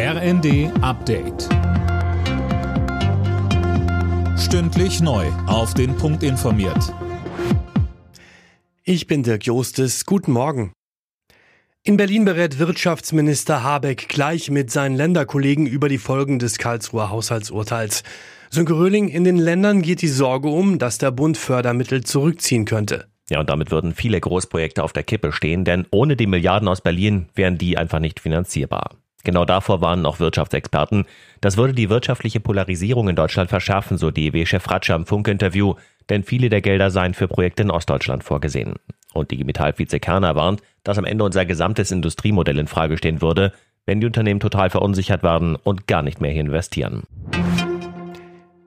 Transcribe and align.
RND 0.00 0.70
Update. 0.80 1.48
Stündlich 4.38 5.00
neu. 5.00 5.26
Auf 5.48 5.74
den 5.74 5.96
Punkt 5.96 6.22
informiert. 6.22 6.94
Ich 8.84 9.08
bin 9.08 9.24
Dirk 9.24 9.44
Jostes. 9.44 10.06
Guten 10.06 10.30
Morgen. 10.30 10.70
In 11.82 11.96
Berlin 11.96 12.24
berät 12.24 12.60
Wirtschaftsminister 12.60 13.64
Habeck 13.64 14.08
gleich 14.08 14.52
mit 14.52 14.70
seinen 14.70 14.94
Länderkollegen 14.94 15.66
über 15.66 15.88
die 15.88 15.98
Folgen 15.98 16.38
des 16.38 16.58
Karlsruher 16.58 17.10
Haushaltsurteils. 17.10 18.04
Sönke 18.50 18.74
Röhling, 18.74 19.08
in 19.08 19.24
den 19.24 19.36
Ländern 19.36 19.82
geht 19.82 20.00
die 20.00 20.06
Sorge 20.06 20.48
um, 20.48 20.78
dass 20.78 20.98
der 20.98 21.10
Bund 21.10 21.36
Fördermittel 21.36 22.04
zurückziehen 22.04 22.66
könnte. 22.66 23.08
Ja, 23.30 23.40
und 23.40 23.50
damit 23.50 23.72
würden 23.72 23.94
viele 23.94 24.20
Großprojekte 24.20 24.84
auf 24.84 24.92
der 24.92 25.02
Kippe 25.02 25.32
stehen, 25.32 25.64
denn 25.64 25.88
ohne 25.90 26.14
die 26.14 26.28
Milliarden 26.28 26.68
aus 26.68 26.82
Berlin 26.82 27.30
wären 27.34 27.58
die 27.58 27.76
einfach 27.76 27.98
nicht 27.98 28.20
finanzierbar. 28.20 28.94
Genau 29.28 29.44
davor 29.44 29.82
warnen 29.82 30.06
auch 30.06 30.20
Wirtschaftsexperten. 30.20 31.04
Das 31.42 31.58
würde 31.58 31.74
die 31.74 31.90
wirtschaftliche 31.90 32.40
Polarisierung 32.40 33.10
in 33.10 33.14
Deutschland 33.14 33.50
verschärfen, 33.50 33.98
so 33.98 34.10
DEW-Chef 34.10 34.70
Ratscher 34.70 34.94
im 34.94 35.04
Funk-Interview, 35.04 35.74
denn 36.08 36.22
viele 36.22 36.48
der 36.48 36.62
Gelder 36.62 36.90
seien 36.90 37.12
für 37.12 37.28
Projekte 37.28 37.62
in 37.62 37.70
Ostdeutschland 37.70 38.24
vorgesehen. 38.24 38.76
Und 39.12 39.30
die 39.30 39.44
Metall-Vize 39.44 40.00
Kerner 40.00 40.34
warnt, 40.34 40.62
dass 40.82 40.96
am 40.96 41.04
Ende 41.04 41.24
unser 41.24 41.44
gesamtes 41.44 41.90
Industriemodell 41.90 42.58
in 42.58 42.68
Frage 42.68 42.96
stehen 42.96 43.20
würde, 43.20 43.52
wenn 43.84 44.00
die 44.00 44.06
Unternehmen 44.06 44.40
total 44.40 44.70
verunsichert 44.70 45.22
werden 45.22 45.56
und 45.56 45.86
gar 45.86 46.00
nicht 46.00 46.22
mehr 46.22 46.30
hier 46.30 46.40
investieren. 46.40 47.02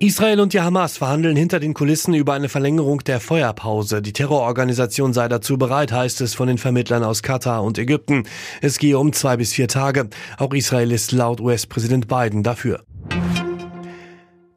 Israel 0.01 0.39
und 0.39 0.53
die 0.53 0.61
Hamas 0.61 0.97
verhandeln 0.97 1.35
hinter 1.35 1.59
den 1.59 1.75
Kulissen 1.75 2.15
über 2.15 2.33
eine 2.33 2.49
Verlängerung 2.49 3.03
der 3.03 3.19
Feuerpause. 3.19 4.01
Die 4.01 4.13
Terrororganisation 4.13 5.13
sei 5.13 5.27
dazu 5.27 5.59
bereit, 5.59 5.91
heißt 5.91 6.21
es 6.21 6.33
von 6.33 6.47
den 6.47 6.57
Vermittlern 6.57 7.03
aus 7.03 7.21
Katar 7.21 7.61
und 7.63 7.77
Ägypten. 7.77 8.23
Es 8.61 8.79
gehe 8.79 8.97
um 8.97 9.13
zwei 9.13 9.37
bis 9.37 9.53
vier 9.53 9.67
Tage. 9.67 10.09
Auch 10.39 10.55
Israel 10.55 10.91
ist 10.91 11.11
laut 11.11 11.39
US-Präsident 11.39 12.07
Biden 12.07 12.41
dafür. 12.41 12.83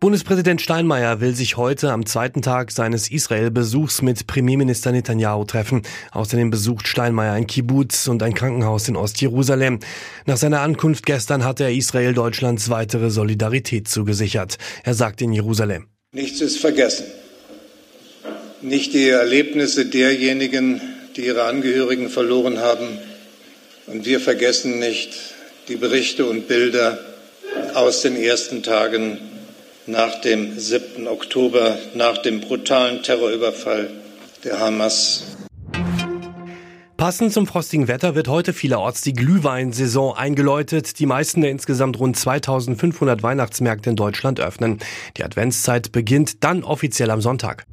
Bundespräsident 0.05 0.61
Steinmeier 0.61 1.23
will 1.23 1.35
sich 1.35 1.57
heute 1.57 1.91
am 1.91 2.05
zweiten 2.05 2.43
Tag 2.43 2.73
seines 2.73 3.11
Israel-Besuchs 3.11 4.03
mit 4.03 4.27
Premierminister 4.27 4.93
Netanyahu 4.93 5.47
treffen. 5.47 5.81
Außerdem 6.13 6.51
besucht 6.51 6.87
Steinmeier 6.87 7.33
ein 7.33 7.47
Kibbutz 7.47 8.07
und 8.07 8.23
ein 8.23 8.35
Krankenhaus 8.35 8.87
in 8.87 8.97
Ostjerusalem. 8.97 9.79
Nach 10.27 10.37
seiner 10.37 10.61
Ankunft 10.61 11.07
gestern 11.07 11.43
hat 11.43 11.59
er 11.59 11.73
Israel 11.73 12.13
Deutschlands 12.13 12.69
weitere 12.69 13.09
Solidarität 13.09 13.89
zugesichert. 13.89 14.59
Er 14.83 14.93
sagt 14.93 15.23
in 15.23 15.33
Jerusalem. 15.33 15.87
Nichts 16.13 16.43
ist 16.43 16.59
vergessen. 16.59 17.07
Nicht 18.61 18.93
die 18.93 19.09
Erlebnisse 19.09 19.87
derjenigen, 19.87 20.83
die 21.17 21.25
ihre 21.25 21.45
Angehörigen 21.45 22.11
verloren 22.11 22.59
haben. 22.59 22.99
Und 23.87 24.05
wir 24.05 24.21
vergessen 24.21 24.81
nicht 24.81 25.15
die 25.69 25.77
Berichte 25.77 26.27
und 26.27 26.47
Bilder 26.47 26.99
aus 27.73 28.03
den 28.03 28.17
ersten 28.17 28.63
Tagen 28.63 29.31
nach 29.87 30.21
dem 30.21 30.59
7. 30.59 31.07
Oktober, 31.07 31.77
nach 31.95 32.19
dem 32.19 32.41
brutalen 32.41 33.03
Terrorüberfall 33.03 33.91
der 34.45 34.61
Hamas. 34.61 35.25
Passend 36.97 37.35
zum 37.35 37.47
frostigen 37.47 37.87
Wetter 37.87 38.15
wird 38.15 38.29
heute 38.29 38.55
vielerorts 38.55 39.03
die 39.03 39.13
Glühweinsaison 39.13 40.17
eingeläutet. 40.17 40.99
Die 40.99 41.07
meisten 41.07 41.43
der 41.43 41.51
insgesamt 41.51 41.99
rund 41.99 42.17
2500 42.17 43.23
Weihnachtsmärkte 43.23 43.91
in 43.91 43.97
Deutschland 43.97 44.41
öffnen. 44.41 44.79
Die 45.19 45.25
Adventszeit 45.25 45.93
beginnt 45.93 46.45
dann 46.45 46.65
offiziell 46.65 47.11
am 47.11 47.21
Sonntag. 47.21 47.67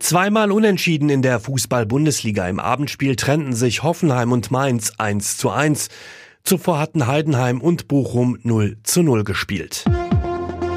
Zweimal 0.00 0.50
unentschieden 0.50 1.10
in 1.10 1.22
der 1.22 1.38
Fußball-Bundesliga. 1.38 2.48
Im 2.48 2.58
Abendspiel 2.58 3.14
trennten 3.14 3.54
sich 3.54 3.82
Hoffenheim 3.82 4.32
und 4.32 4.50
Mainz 4.50 4.94
1 4.98 5.36
zu 5.36 5.50
1. 5.50 5.88
Zuvor 6.42 6.78
hatten 6.78 7.06
Heidenheim 7.06 7.60
und 7.60 7.88
Bochum 7.88 8.38
0 8.42 8.78
zu 8.82 9.02
0 9.02 9.24
gespielt. 9.24 9.84